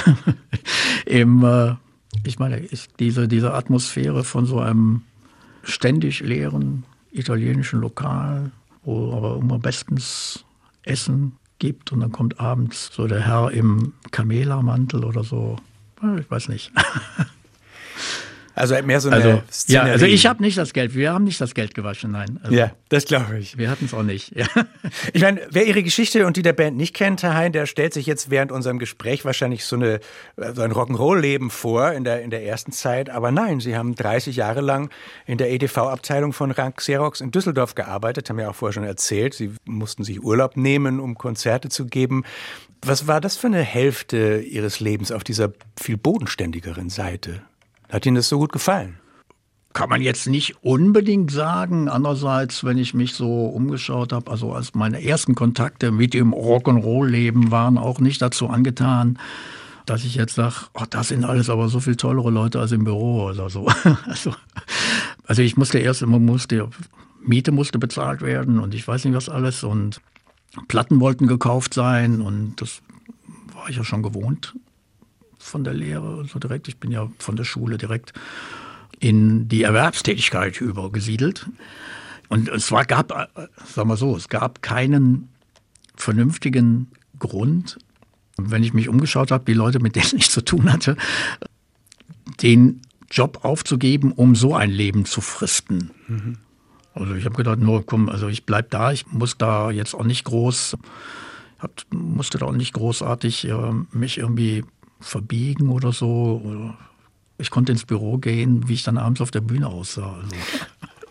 [1.05, 1.75] im, äh,
[2.23, 5.03] ich meine, ist diese, diese Atmosphäre von so einem
[5.63, 8.51] ständig leeren italienischen Lokal,
[8.83, 10.43] wo aber immer bestens
[10.83, 15.57] Essen gibt und dann kommt abends so der Herr im Kamela-Mantel oder so.
[16.19, 16.71] Ich weiß nicht.
[18.61, 21.41] Also mehr so eine also, Ja, also ich habe nicht das Geld, wir haben nicht
[21.41, 22.39] das Geld gewaschen, nein.
[22.43, 23.57] Also ja, das glaube ich.
[23.57, 24.35] Wir hatten es auch nicht.
[24.35, 24.45] Ja.
[25.13, 27.93] Ich meine, wer Ihre Geschichte und die der Band nicht kennt, Herr Hein, der stellt
[27.93, 29.99] sich jetzt während unserem Gespräch wahrscheinlich so, eine,
[30.37, 33.09] so ein Rock'n'Roll-Leben vor in der, in der ersten Zeit.
[33.09, 34.91] Aber nein, Sie haben 30 Jahre lang
[35.25, 39.33] in der EDV-Abteilung von Rank Xerox in Düsseldorf gearbeitet, haben ja auch vorher schon erzählt.
[39.33, 42.23] Sie mussten sich Urlaub nehmen, um Konzerte zu geben.
[42.83, 47.41] Was war das für eine Hälfte Ihres Lebens auf dieser viel bodenständigeren Seite?
[47.91, 48.97] Hat Ihnen das so gut gefallen?
[49.73, 51.89] Kann man jetzt nicht unbedingt sagen.
[51.89, 57.51] Andererseits, wenn ich mich so umgeschaut habe, also als meine ersten Kontakte mit dem Rock'n'Roll-Leben
[57.51, 59.19] waren auch nicht dazu angetan,
[59.85, 62.85] dass ich jetzt sage, oh, das sind alles aber so viel tollere Leute als im
[62.85, 63.67] Büro oder so.
[64.05, 64.33] Also,
[65.25, 66.69] also ich musste erst immer musste
[67.23, 70.01] Miete musste bezahlt werden und ich weiß nicht was alles und
[70.67, 72.81] Platten wollten gekauft sein und das
[73.53, 74.55] war ich ja schon gewohnt
[75.41, 76.67] von der Lehre so direkt.
[76.67, 78.13] Ich bin ja von der Schule direkt
[78.99, 81.47] in die Erwerbstätigkeit übergesiedelt.
[82.29, 83.11] Und es war, gab,
[83.65, 85.29] sagen wir so, es gab keinen
[85.95, 86.87] vernünftigen
[87.19, 87.77] Grund,
[88.37, 90.95] wenn ich mich umgeschaut habe, die Leute, mit denen ich zu tun hatte,
[92.41, 95.91] den Job aufzugeben, um so ein Leben zu fristen.
[96.07, 96.37] Mhm.
[96.93, 100.03] Also ich habe gedacht, nur komm, also ich bleib da, ich muss da jetzt auch
[100.03, 100.77] nicht groß,
[101.59, 104.63] hab, musste da auch nicht großartig äh, mich irgendwie
[105.01, 106.73] verbiegen oder so.
[107.37, 110.15] Ich konnte ins Büro gehen, wie ich dann abends auf der Bühne aussah.
[110.21, 110.35] Also.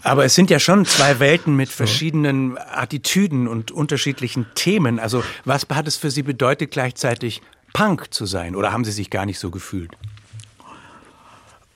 [0.03, 4.98] Aber es sind ja schon zwei Welten mit verschiedenen Attitüden und unterschiedlichen Themen.
[4.98, 8.57] Also was hat es für Sie bedeutet, gleichzeitig Punk zu sein?
[8.57, 9.92] Oder haben Sie sich gar nicht so gefühlt?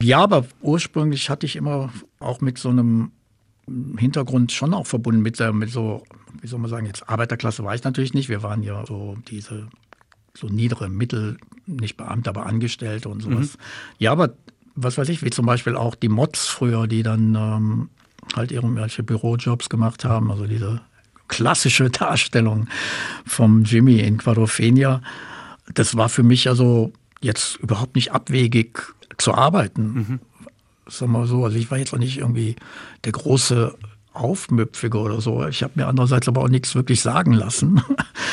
[0.00, 3.12] Ja, aber ursprünglich hatte ich immer auch mit so einem
[3.96, 6.04] Hintergrund schon auch verbunden mit, mit so,
[6.40, 8.28] wie soll man sagen, jetzt Arbeiterklasse war ich natürlich nicht.
[8.28, 9.68] Wir waren ja so diese
[10.36, 13.54] so niedere Mittel, nicht Beamte, aber Angestellte und sowas.
[13.54, 13.62] Mhm.
[13.98, 14.34] Ja, aber
[14.74, 17.88] was weiß ich, wie zum Beispiel auch die Mods früher, die dann ähm,
[18.34, 20.80] halt irgendwelche Bürojobs gemacht haben, also diese
[21.28, 22.68] klassische Darstellung
[23.24, 25.02] vom Jimmy in Quadrophenia.
[25.72, 28.82] Das war für mich also jetzt überhaupt nicht abwegig
[29.16, 29.92] zu arbeiten.
[29.94, 30.20] Mhm.
[30.86, 32.56] Sag mal so, also ich war jetzt auch nicht irgendwie
[33.04, 33.74] der große
[34.14, 35.46] Aufmüpfige oder so.
[35.46, 37.82] Ich habe mir andererseits aber auch nichts wirklich sagen lassen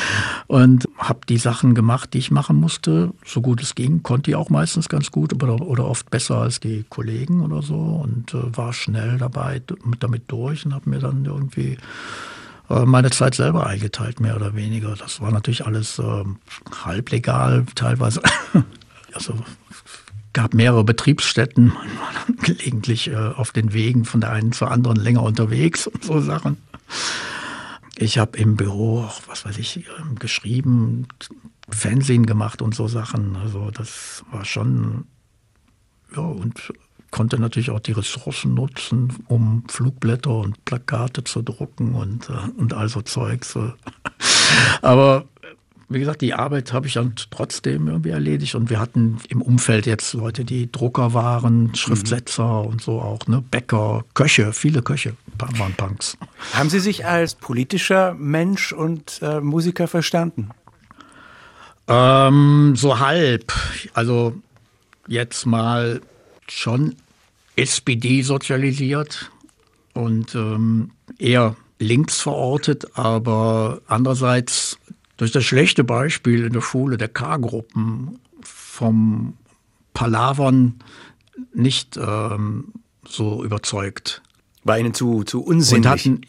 [0.46, 4.02] und habe die Sachen gemacht, die ich machen musste, so gut es ging.
[4.02, 7.76] Konnte ich auch meistens ganz gut oder, oder oft besser als die Kollegen oder so
[7.76, 9.60] und äh, war schnell dabei
[9.98, 11.76] damit durch und habe mir dann irgendwie
[12.70, 14.94] äh, meine Zeit selber eingeteilt, mehr oder weniger.
[14.94, 16.24] Das war natürlich alles äh,
[16.84, 18.22] halblegal teilweise.
[19.14, 19.34] also
[20.32, 24.70] gab mehrere Betriebsstätten, man war dann gelegentlich äh, auf den Wegen von der einen zur
[24.70, 26.58] anderen länger unterwegs und so Sachen.
[27.96, 31.06] Ich habe im Büro auch, was weiß ich, ähm, geschrieben,
[31.68, 33.36] Fernsehen gemacht und so Sachen.
[33.36, 35.04] Also das war schon,
[36.14, 36.72] ja, und
[37.10, 42.72] konnte natürlich auch die Ressourcen nutzen, um Flugblätter und Plakate zu drucken und, äh, und
[42.72, 43.56] all so Zeugs.
[44.82, 45.26] Aber
[45.94, 49.86] wie gesagt, die Arbeit habe ich dann trotzdem irgendwie erledigt und wir hatten im Umfeld
[49.86, 52.68] jetzt Leute, die Drucker waren, Schriftsetzer mhm.
[52.68, 53.42] und so auch, ne?
[53.50, 56.16] Bäcker, Köche, viele Köche waren Punks.
[56.52, 60.50] Haben Sie sich als politischer Mensch und äh, Musiker verstanden?
[61.88, 63.52] Ähm, so halb.
[63.94, 64.34] Also
[65.08, 66.00] jetzt mal
[66.48, 66.96] schon
[67.56, 69.30] SPD sozialisiert
[69.94, 74.78] und ähm, eher links verortet, aber andererseits
[75.22, 79.34] durch das schlechte Beispiel in der Schule der K-Gruppen vom
[79.94, 80.80] Palavern
[81.54, 82.72] nicht ähm,
[83.06, 84.20] so überzeugt.
[84.64, 85.84] War Ihnen zu, zu unsinnig?
[85.84, 86.20] Und hatten,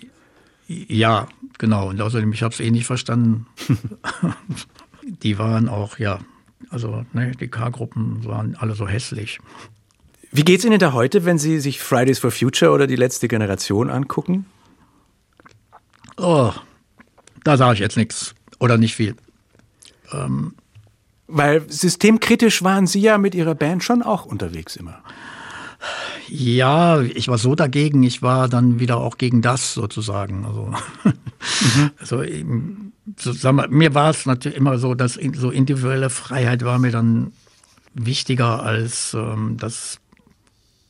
[0.67, 1.27] ja,
[1.57, 1.89] genau.
[1.89, 3.47] Und außerdem, ich habe es eh nicht verstanden.
[5.01, 6.19] die waren auch, ja,
[6.69, 9.39] also ne, die K-Gruppen waren alle so hässlich.
[10.31, 13.27] Wie geht es Ihnen da heute, wenn Sie sich Fridays for Future oder die letzte
[13.27, 14.45] Generation angucken?
[16.15, 16.53] Oh,
[17.43, 18.35] da sage ich jetzt nichts.
[18.63, 19.17] Oder nicht viel.
[20.13, 20.53] Ähm,
[21.27, 24.99] Weil systemkritisch waren Sie ja mit Ihrer Band schon auch unterwegs immer.
[26.29, 30.45] Ja, ich war so dagegen, ich war dann wieder auch gegen das sozusagen.
[30.45, 30.67] Also,
[31.03, 31.91] mhm.
[31.99, 32.23] also
[33.19, 36.91] so, sag mal, mir war es natürlich immer so, dass so individuelle Freiheit war mir
[36.91, 37.33] dann
[37.93, 39.99] wichtiger als ähm, das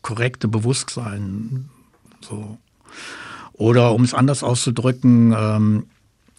[0.03, 1.71] korrekte Bewusstsein.
[2.21, 2.59] So.
[3.53, 5.85] Oder um es anders auszudrücken, ähm,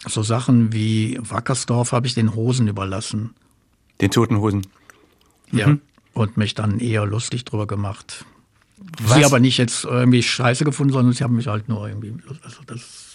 [0.06, 3.34] so Sachen wie Wackersdorf habe ich den Hosen überlassen.
[4.00, 4.66] Den toten Hosen.
[5.52, 5.68] Ja.
[5.68, 5.80] Mhm.
[6.12, 8.24] Und mich dann eher lustig drüber gemacht.
[9.02, 9.16] Was?
[9.16, 12.58] Sie aber nicht jetzt irgendwie scheiße gefunden, sondern sie haben mich halt nur irgendwie, also
[12.66, 13.14] das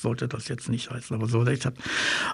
[0.00, 1.74] sollte das jetzt nicht heißen, aber so, ich hab,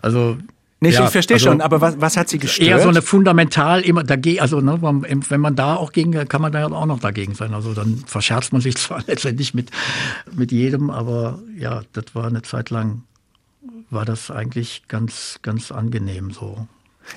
[0.03, 0.37] also
[0.81, 2.69] nicht, ja, ich verstehe also, schon, aber was, was hat sie gestört?
[2.69, 6.53] Eher so eine fundamental immer dagegen, also ne, wenn man da auch gegen, kann man
[6.53, 7.55] da auch noch dagegen sein.
[7.55, 9.71] Also dann verscherzt man sich zwar letztendlich mit,
[10.33, 13.03] mit jedem, aber ja, das war eine Zeit lang
[13.91, 16.67] war das eigentlich ganz, ganz angenehm so.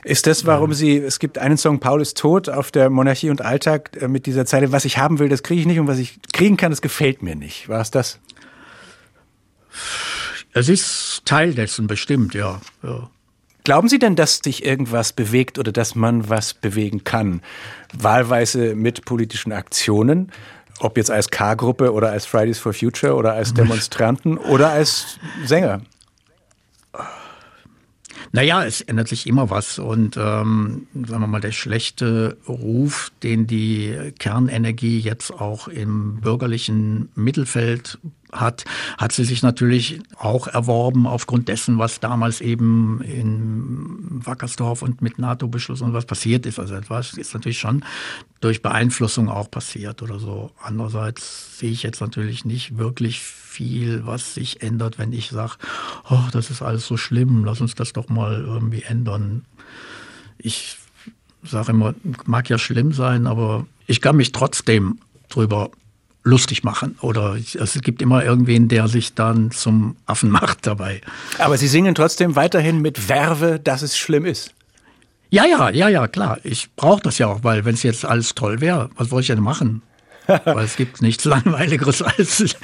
[0.03, 3.41] Ist das, warum Sie, es gibt einen Song, Paul ist tot, auf der Monarchie und
[3.41, 5.97] Alltag äh, mit dieser Zeile, was ich haben will, das kriege ich nicht und was
[5.97, 7.69] ich kriegen kann, das gefällt mir nicht.
[7.69, 8.19] War es das?
[10.53, 12.61] Es ist Teil dessen, bestimmt, ja.
[12.83, 13.09] ja.
[13.63, 17.41] Glauben Sie denn, dass sich irgendwas bewegt oder dass man was bewegen kann?
[17.97, 20.31] Wahlweise mit politischen Aktionen?
[20.79, 25.81] Ob jetzt als K-Gruppe oder als Fridays for Future oder als Demonstranten oder als Sänger?
[28.31, 29.79] Naja, es ändert sich immer was.
[29.79, 37.09] Und ähm, sagen wir mal, der schlechte Ruf, den die Kernenergie jetzt auch im bürgerlichen
[37.15, 37.99] Mittelfeld
[38.39, 38.65] hat,
[38.97, 45.19] hat sie sich natürlich auch erworben aufgrund dessen, was damals eben in Wackersdorf und mit
[45.19, 46.59] NATO-Beschluss und was passiert ist.
[46.59, 47.83] Also etwas ist natürlich schon
[48.41, 50.51] durch Beeinflussung auch passiert oder so.
[50.61, 55.53] Andererseits sehe ich jetzt natürlich nicht wirklich viel, was sich ändert, wenn ich sage,
[56.09, 59.45] oh, das ist alles so schlimm, lass uns das doch mal irgendwie ändern.
[60.37, 60.77] Ich
[61.43, 61.95] sage immer,
[62.25, 65.71] mag ja schlimm sein, aber ich kann mich trotzdem drüber
[66.27, 66.97] lustig machen.
[67.01, 71.01] Oder es gibt immer irgendwen, der sich dann zum Affen macht dabei.
[71.39, 74.53] Aber Sie singen trotzdem weiterhin mit Werbe, dass es schlimm ist.
[75.29, 76.39] Ja, ja, ja, ja, klar.
[76.43, 79.27] Ich brauche das ja auch, weil wenn es jetzt alles toll wäre, was wollte ich
[79.35, 79.81] denn machen?
[80.27, 82.55] weil es gibt nichts Langweiligeres als,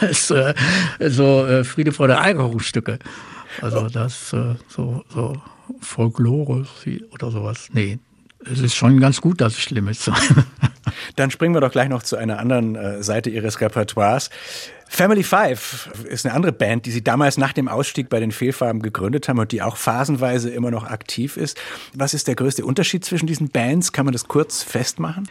[0.00, 0.54] als äh,
[0.98, 2.98] so äh, Friede vor der Eierkuchenstücke.
[3.60, 5.36] Also das äh, so, so
[5.80, 6.66] Folklore
[7.10, 7.68] oder sowas.
[7.72, 7.98] Nee,
[8.44, 10.10] es ist schon ganz gut, dass es schlimm ist.
[11.16, 14.30] Dann springen wir doch gleich noch zu einer anderen äh, Seite Ihres Repertoires.
[14.88, 18.82] Family Five ist eine andere Band, die Sie damals nach dem Ausstieg bei den Fehlfarben
[18.82, 21.58] gegründet haben und die auch phasenweise immer noch aktiv ist.
[21.94, 23.92] Was ist der größte Unterschied zwischen diesen Bands?
[23.92, 25.28] Kann man das kurz festmachen?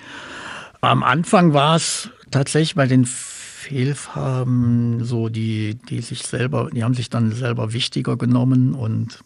[0.82, 6.94] Am Anfang war es tatsächlich bei den Fehlfarben so, die, die sich selber, die haben
[6.94, 9.24] sich dann selber wichtiger genommen und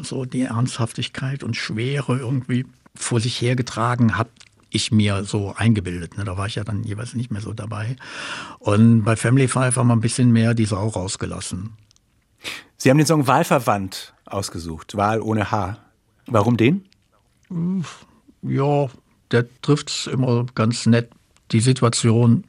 [0.00, 4.28] so die Ernsthaftigkeit und Schwere irgendwie vor sich hergetragen hat
[4.72, 6.16] ich mir so eingebildet.
[6.16, 6.24] Ne?
[6.24, 7.96] Da war ich ja dann jeweils nicht mehr so dabei.
[8.58, 11.74] Und bei Family Five haben wir ein bisschen mehr die Sau rausgelassen.
[12.76, 15.78] Sie haben den Song Wahlverwandt ausgesucht, Wahl ohne H.
[16.26, 16.84] Warum den?
[18.42, 18.88] Ja,
[19.30, 21.10] der trifft es immer ganz nett.
[21.52, 22.44] Die Situation,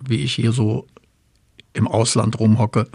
[0.00, 0.86] wie ich hier so
[1.72, 2.88] im Ausland rumhocke,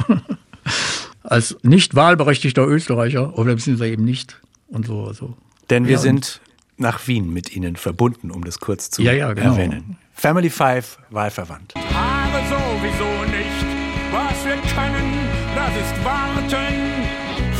[1.23, 5.05] als nicht wahlberechtigter Österreicher oder beziehungsweise eben nicht und so.
[5.05, 5.37] Also.
[5.69, 6.41] Denn wir Ja, sind
[6.79, 9.51] nach Wien mit Ihnen verbunden, um das kurz zu Ja, ja, genau.
[9.51, 9.97] erwähnen.
[10.13, 11.73] Family Five, Wahlverwandt.
[11.75, 13.65] Haare sowieso nicht.
[14.11, 15.13] Was wir können,
[15.55, 16.49] das ist warten.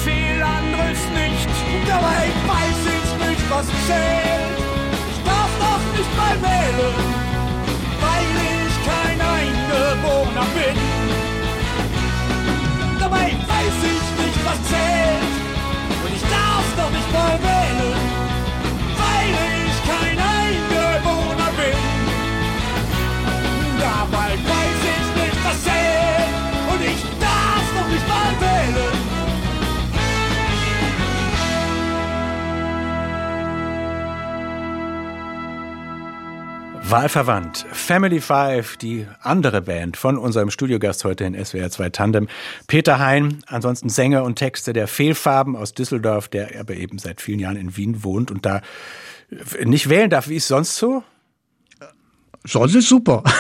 [0.03, 1.49] Viel anderes nicht.
[1.88, 4.58] Dabei weiß ich nicht, was zählt.
[5.12, 6.95] Ich darf doch nicht mal wählen,
[8.01, 8.27] weil
[8.65, 10.77] ich kein Eingeborener bin.
[12.99, 15.34] Dabei weiß ich nicht, was zählt.
[16.05, 17.38] Und ich darf doch nicht mal
[36.91, 42.28] Wahlverwandt, Family Five, die andere Band von unserem Studiogast heute in SWR 2 Tandem,
[42.65, 47.38] Peter Hein, ansonsten Sänger und Texte der Fehlfarben aus Düsseldorf, der aber eben seit vielen
[47.38, 48.62] Jahren in Wien wohnt und da
[49.63, 50.30] nicht wählen darf.
[50.30, 51.04] Wie ist sonst so?
[52.43, 53.23] Sonst ist super.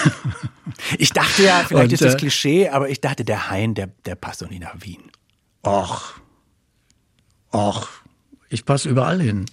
[0.97, 3.87] Ich dachte ja, vielleicht Und, ist das äh, Klischee, aber ich dachte, der Hein, der,
[4.05, 5.11] der passt doch nie nach Wien.
[5.63, 6.19] Ach,
[7.51, 7.89] ach,
[8.49, 9.45] ich passe überall hin.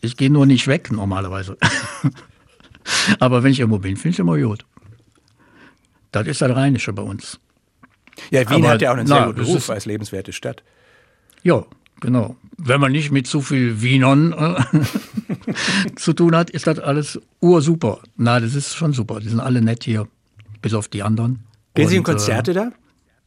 [0.00, 1.58] Ich gehe nur nicht weg normalerweise.
[3.20, 4.64] Aber wenn ich irgendwo bin, finde ich immer gut.
[6.12, 7.38] Das ist das Rheinische bei uns.
[8.30, 10.62] Ja, Wien Aber, hat ja auch einen na, sehr guten das Ruf als lebenswerte Stadt.
[11.42, 11.64] Ja,
[12.00, 12.36] genau.
[12.56, 14.84] Wenn man nicht mit zu viel Wienern äh,
[15.96, 18.00] zu tun hat, ist das alles ursuper.
[18.16, 19.20] Na, das ist schon super.
[19.20, 20.08] Die sind alle nett hier,
[20.62, 21.44] bis auf die anderen.
[21.74, 22.72] Gehen Sie in Und, äh, Konzerte da?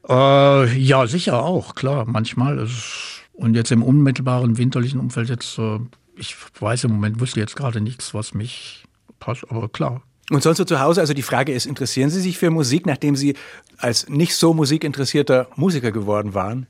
[0.09, 2.57] Äh, ja, sicher auch, klar, manchmal.
[2.59, 5.79] Ist- Und jetzt im unmittelbaren winterlichen Umfeld jetzt, äh,
[6.17, 8.83] ich weiß im Moment, wüsste jetzt gerade nichts, was mich
[9.21, 10.01] passt, aber klar.
[10.29, 13.15] Und sonst so zu Hause, also die Frage ist, interessieren Sie sich für Musik, nachdem
[13.15, 13.35] Sie
[13.77, 16.67] als nicht so musikinteressierter Musiker geworden waren?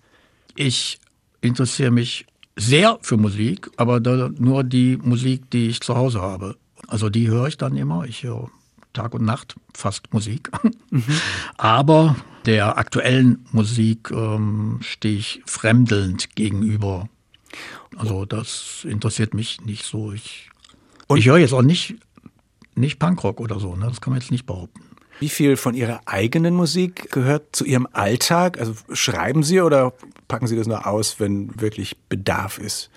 [0.55, 0.99] Ich
[1.41, 6.57] interessiere mich sehr für Musik, aber nur die Musik, die ich zu Hause habe.
[6.87, 8.05] Also die höre ich dann immer.
[8.05, 8.49] Ich höre
[8.93, 10.51] Tag und Nacht fast Musik.
[11.57, 17.07] Aber der aktuellen Musik ähm, stehe ich fremdelnd gegenüber.
[17.95, 20.11] Also das interessiert mich nicht so.
[20.11, 20.49] Ich,
[21.15, 21.95] ich höre jetzt auch nicht,
[22.75, 23.75] nicht Punkrock oder so.
[23.75, 23.85] Ne?
[23.87, 24.81] Das kann man jetzt nicht behaupten.
[25.19, 28.59] Wie viel von Ihrer eigenen Musik gehört zu Ihrem Alltag?
[28.59, 29.93] Also schreiben Sie oder
[30.27, 32.89] packen Sie das nur aus, wenn wirklich Bedarf ist?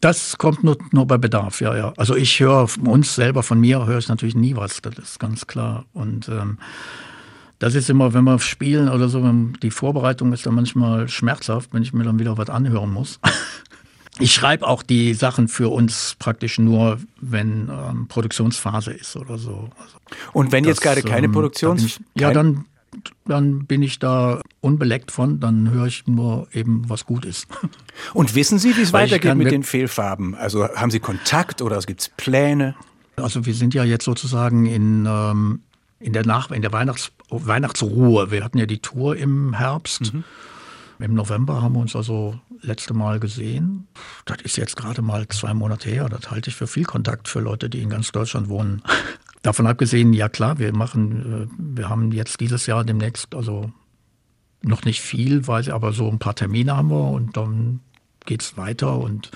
[0.00, 1.92] Das kommt nur, nur bei Bedarf, ja, ja.
[1.96, 5.20] Also ich höre von uns selber, von mir höre ich natürlich nie was, das ist
[5.20, 5.84] ganz klar.
[5.92, 6.58] Und ähm,
[7.60, 9.22] das ist immer, wenn wir spielen oder so,
[9.62, 13.20] die Vorbereitung ist dann manchmal schmerzhaft, wenn ich mir dann wieder was anhören muss.
[14.22, 19.70] Ich schreibe auch die Sachen für uns praktisch nur, wenn ähm, Produktionsphase ist oder so.
[19.78, 19.96] Also
[20.32, 21.80] Und wenn jetzt das, gerade keine ähm, Produktions...
[21.80, 22.64] da ich, Ja, dann,
[23.24, 27.46] dann bin ich da unbeleckt von, dann höre ich nur eben, was gut ist.
[28.14, 30.34] Und wissen Sie, wie es weitergeht mit den Fehlfarben?
[30.34, 32.74] Also haben Sie Kontakt oder gibt es Pläne?
[33.16, 35.60] Also wir sind ja jetzt sozusagen in, ähm,
[36.00, 38.30] in der, Nach in der Weihnachts Weihnachtsruhe.
[38.30, 40.12] Wir hatten ja die Tour im Herbst.
[41.02, 43.88] Im November haben wir uns also letzte Mal gesehen.
[44.24, 46.08] Das ist jetzt gerade mal zwei Monate her.
[46.08, 48.82] Das halte ich für viel Kontakt für Leute, die in ganz Deutschland wohnen.
[49.42, 53.72] Davon abgesehen, ja klar, wir machen, äh, wir haben jetzt dieses Jahr demnächst, also
[54.62, 57.80] noch nicht viel, weiß ich, aber so ein paar Termine haben wir und dann
[58.24, 59.32] geht's weiter und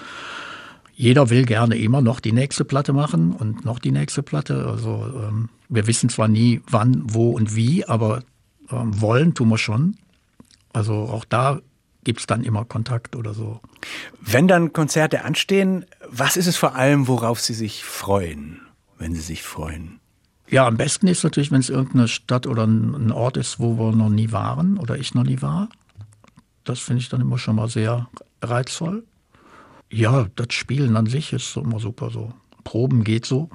[0.95, 4.67] jeder will gerne immer noch die nächste Platte machen und noch die nächste Platte.
[4.67, 8.23] Also ähm, wir wissen zwar nie, wann, wo und wie, aber
[8.71, 9.97] ähm, wollen tun wir schon.
[10.73, 11.61] Also auch da
[12.07, 13.61] gibt's dann immer Kontakt oder so.
[14.21, 18.61] Wenn dann Konzerte anstehen, was ist es vor allem, worauf Sie sich freuen,
[18.97, 19.99] wenn Sie sich freuen?
[20.49, 23.91] Ja, am besten ist natürlich, wenn es irgendeine Stadt oder ein, Ort ist, wo wir
[23.91, 25.69] noch nie waren oder ich noch nie war.
[26.63, 28.09] Das finde ich dann immer schon mal sehr
[28.41, 29.03] reizvoll.
[29.91, 32.33] Ja, das Spielen an sich ist immer super so.
[32.63, 33.51] Proben geht so.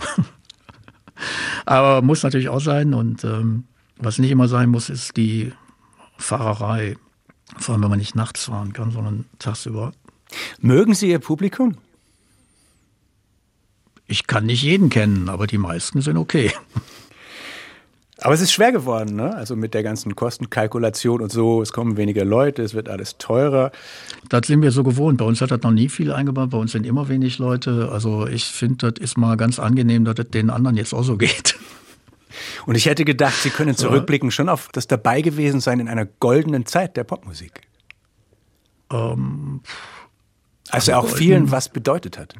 [1.65, 2.93] Aber muss natürlich auch sein.
[2.93, 3.63] Und ähm,
[3.97, 5.53] was nicht immer sein muss, ist die
[6.17, 6.97] Fahrerei.
[7.57, 9.93] Vor allem, wenn man nicht nachts fahren kann, sondern tagsüber.
[10.59, 11.77] Mögen Sie Ihr Publikum?
[14.07, 16.51] Ich kann nicht jeden kennen, aber die meisten sind okay.
[18.23, 19.35] Aber es ist schwer geworden, ne?
[19.35, 21.61] Also mit der ganzen Kostenkalkulation und so.
[21.61, 23.71] Es kommen weniger Leute, es wird alles teurer.
[24.29, 25.17] Das sind wir so gewohnt.
[25.17, 26.51] Bei uns hat das noch nie viel eingebaut.
[26.51, 27.89] Bei uns sind immer wenig Leute.
[27.91, 31.17] Also ich finde, das ist mal ganz angenehm, dass das den anderen jetzt auch so
[31.17, 31.57] geht.
[32.65, 36.05] Und ich hätte gedacht, Sie können zurückblicken schon auf das dabei gewesen sein in einer
[36.05, 37.61] goldenen Zeit der Popmusik.
[38.91, 39.61] Ähm,
[40.69, 42.35] Also auch vielen was bedeutet hat.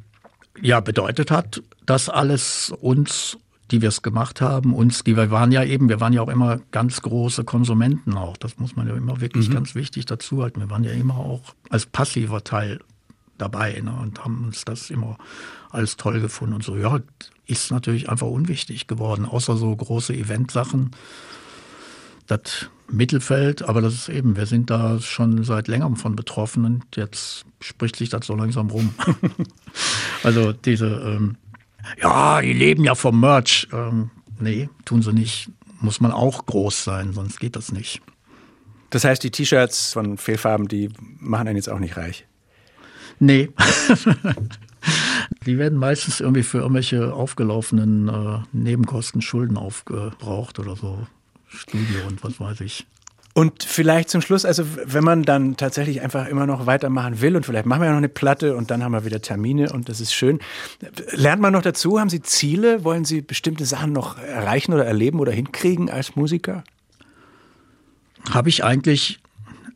[0.62, 3.38] ja, bedeutet hat, dass alles uns,
[3.72, 6.30] die wir es gemacht haben, uns, die wir waren ja eben, wir waren ja auch
[6.30, 8.38] immer ganz große Konsumenten auch.
[8.38, 10.60] Das muss man ja immer wirklich ganz wichtig dazu halten.
[10.60, 12.80] Wir waren ja immer auch als passiver Teil
[13.42, 15.18] dabei ne, und haben uns das immer
[15.70, 16.78] alles toll gefunden und so.
[16.78, 17.00] Ja,
[17.48, 20.92] ist natürlich einfach unwichtig geworden, außer so große Eventsachen.
[22.28, 26.84] Das Mittelfeld, aber das ist eben, wir sind da schon seit längerem von betroffen und
[26.96, 28.94] jetzt spricht sich das so langsam rum.
[30.24, 31.38] also diese, ähm,
[32.02, 33.68] ja, die leben ja vom Merch.
[33.72, 35.50] Ähm, nee, tun sie nicht.
[35.80, 38.02] Muss man auch groß sein, sonst geht das nicht.
[38.92, 40.90] Das heißt, die T-Shirts von Fehlfarben, die
[41.20, 42.28] machen einen jetzt auch nicht reich.
[43.22, 43.50] Nee.
[45.46, 51.08] Die werden meistens irgendwie für irgendwelche aufgelaufenen äh, Nebenkosten, Schulden aufgebraucht oder so.
[51.48, 52.88] Studio und was weiß ich.
[53.34, 57.46] Und vielleicht zum Schluss, also wenn man dann tatsächlich einfach immer noch weitermachen will und
[57.46, 60.02] vielleicht machen wir ja noch eine Platte und dann haben wir wieder Termine und das
[60.02, 60.40] ist schön.
[61.12, 62.00] Lernt man noch dazu?
[62.00, 62.84] Haben Sie Ziele?
[62.84, 66.64] Wollen Sie bestimmte Sachen noch erreichen oder erleben oder hinkriegen als Musiker?
[68.32, 69.20] Habe ich eigentlich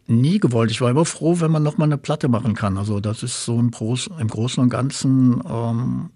[0.08, 0.72] nie gewollt.
[0.72, 2.78] Ich war immer froh, wenn man noch mal eine Platte machen kann.
[2.78, 6.10] Also das ist so im, Groß, im Großen und Ganzen ähm,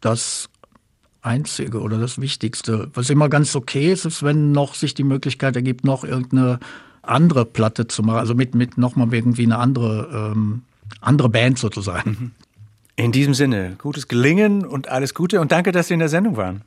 [0.00, 0.48] das
[1.22, 2.90] Einzige oder das Wichtigste.
[2.94, 6.58] Was immer ganz okay ist, ist, wenn noch sich die Möglichkeit ergibt, noch irgendeine
[7.02, 8.18] andere Platte zu machen.
[8.18, 10.62] Also mit, mit noch mal irgendwie eine andere, ähm,
[11.00, 12.34] andere Band sozusagen.
[12.96, 16.36] In diesem Sinne, gutes Gelingen und alles Gute und danke, dass Sie in der Sendung
[16.36, 16.62] waren.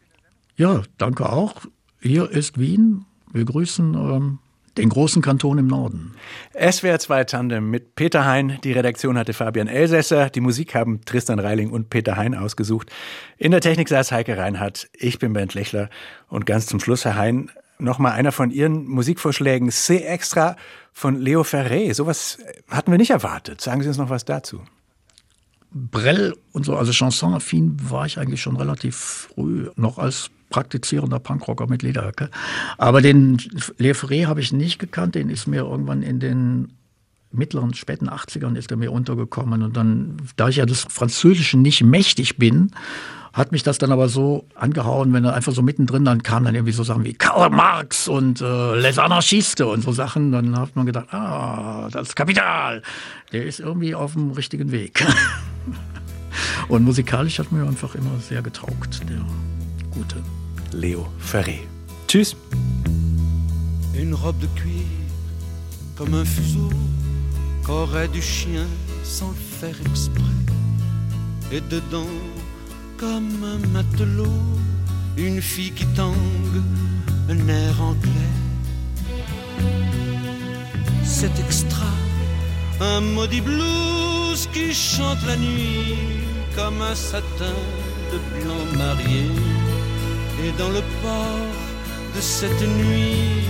[0.56, 1.56] Ja, danke auch.
[2.00, 3.06] Hier ist Wien.
[3.34, 4.40] Wir grüßen ähm,
[4.78, 6.13] den großen Kanton im Norden.
[6.53, 8.59] SWR 2 Tandem mit Peter Hein.
[8.63, 10.30] Die Redaktion hatte Fabian Elsässer.
[10.30, 12.89] Die Musik haben Tristan Reiling und Peter Hein ausgesucht.
[13.38, 14.89] In der Technik saß Heike Reinhardt.
[14.93, 15.89] Ich bin Bernd Lechler.
[16.30, 19.72] Und ganz zum Schluss, Herr Hein, nochmal einer von Ihren Musikvorschlägen.
[19.72, 20.55] C Extra
[20.93, 21.93] von Leo Ferré.
[21.93, 22.38] Sowas
[22.69, 23.61] hatten wir nicht erwartet.
[23.61, 24.61] Sagen Sie uns noch was dazu.
[25.74, 31.66] Brell und so, also chansonaffin war ich eigentlich schon relativ früh, noch als praktizierender Punkrocker
[31.66, 32.30] mit Lederjacke.
[32.78, 33.39] Aber den
[33.78, 36.74] Le Ferré habe ich nicht gekannt, den ist mir irgendwann in den
[37.32, 39.64] mittleren, späten 80ern ist er mir untergekommen.
[39.64, 42.72] Und dann, da ich ja des Französischen nicht mächtig bin,
[43.34, 46.54] hat mich das dann aber so angehauen, wenn er einfach so mittendrin dann kam dann
[46.54, 50.32] irgendwie so Sachen wie Karl Marx und äh, Les Anarchistes und so Sachen.
[50.32, 52.82] Dann hat man gedacht, ah, das Kapital,
[53.32, 55.06] der ist irgendwie auf dem richtigen Weg.
[56.68, 59.22] und musikalisch hat mir einfach immer sehr getaugt, der
[59.91, 60.18] gute.
[60.74, 61.67] Leo Ferré.
[62.07, 62.36] Tschüss.
[63.95, 64.86] Une robe de cuir
[65.95, 66.69] comme un fuseau
[67.63, 68.65] qu'aurait du chien
[69.03, 70.24] sans le faire exprès.
[71.51, 72.15] Et dedans,
[72.97, 74.39] comme un matelot,
[75.17, 76.61] une fille qui tangue,
[77.30, 78.36] un air anglais.
[81.03, 81.91] C'est extra,
[82.80, 85.97] un maudit blues qui chante la nuit
[86.55, 87.57] comme un satin
[88.11, 89.51] de blanc marié.
[90.44, 91.48] Et dans le port
[92.16, 93.46] de cette nuit,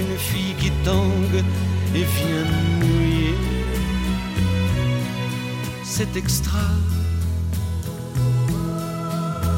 [0.00, 1.44] une fille qui tangue
[1.94, 3.34] et vient mouiller.
[5.84, 6.66] C'est extra,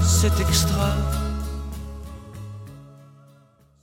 [0.03, 0.91] c'est extra,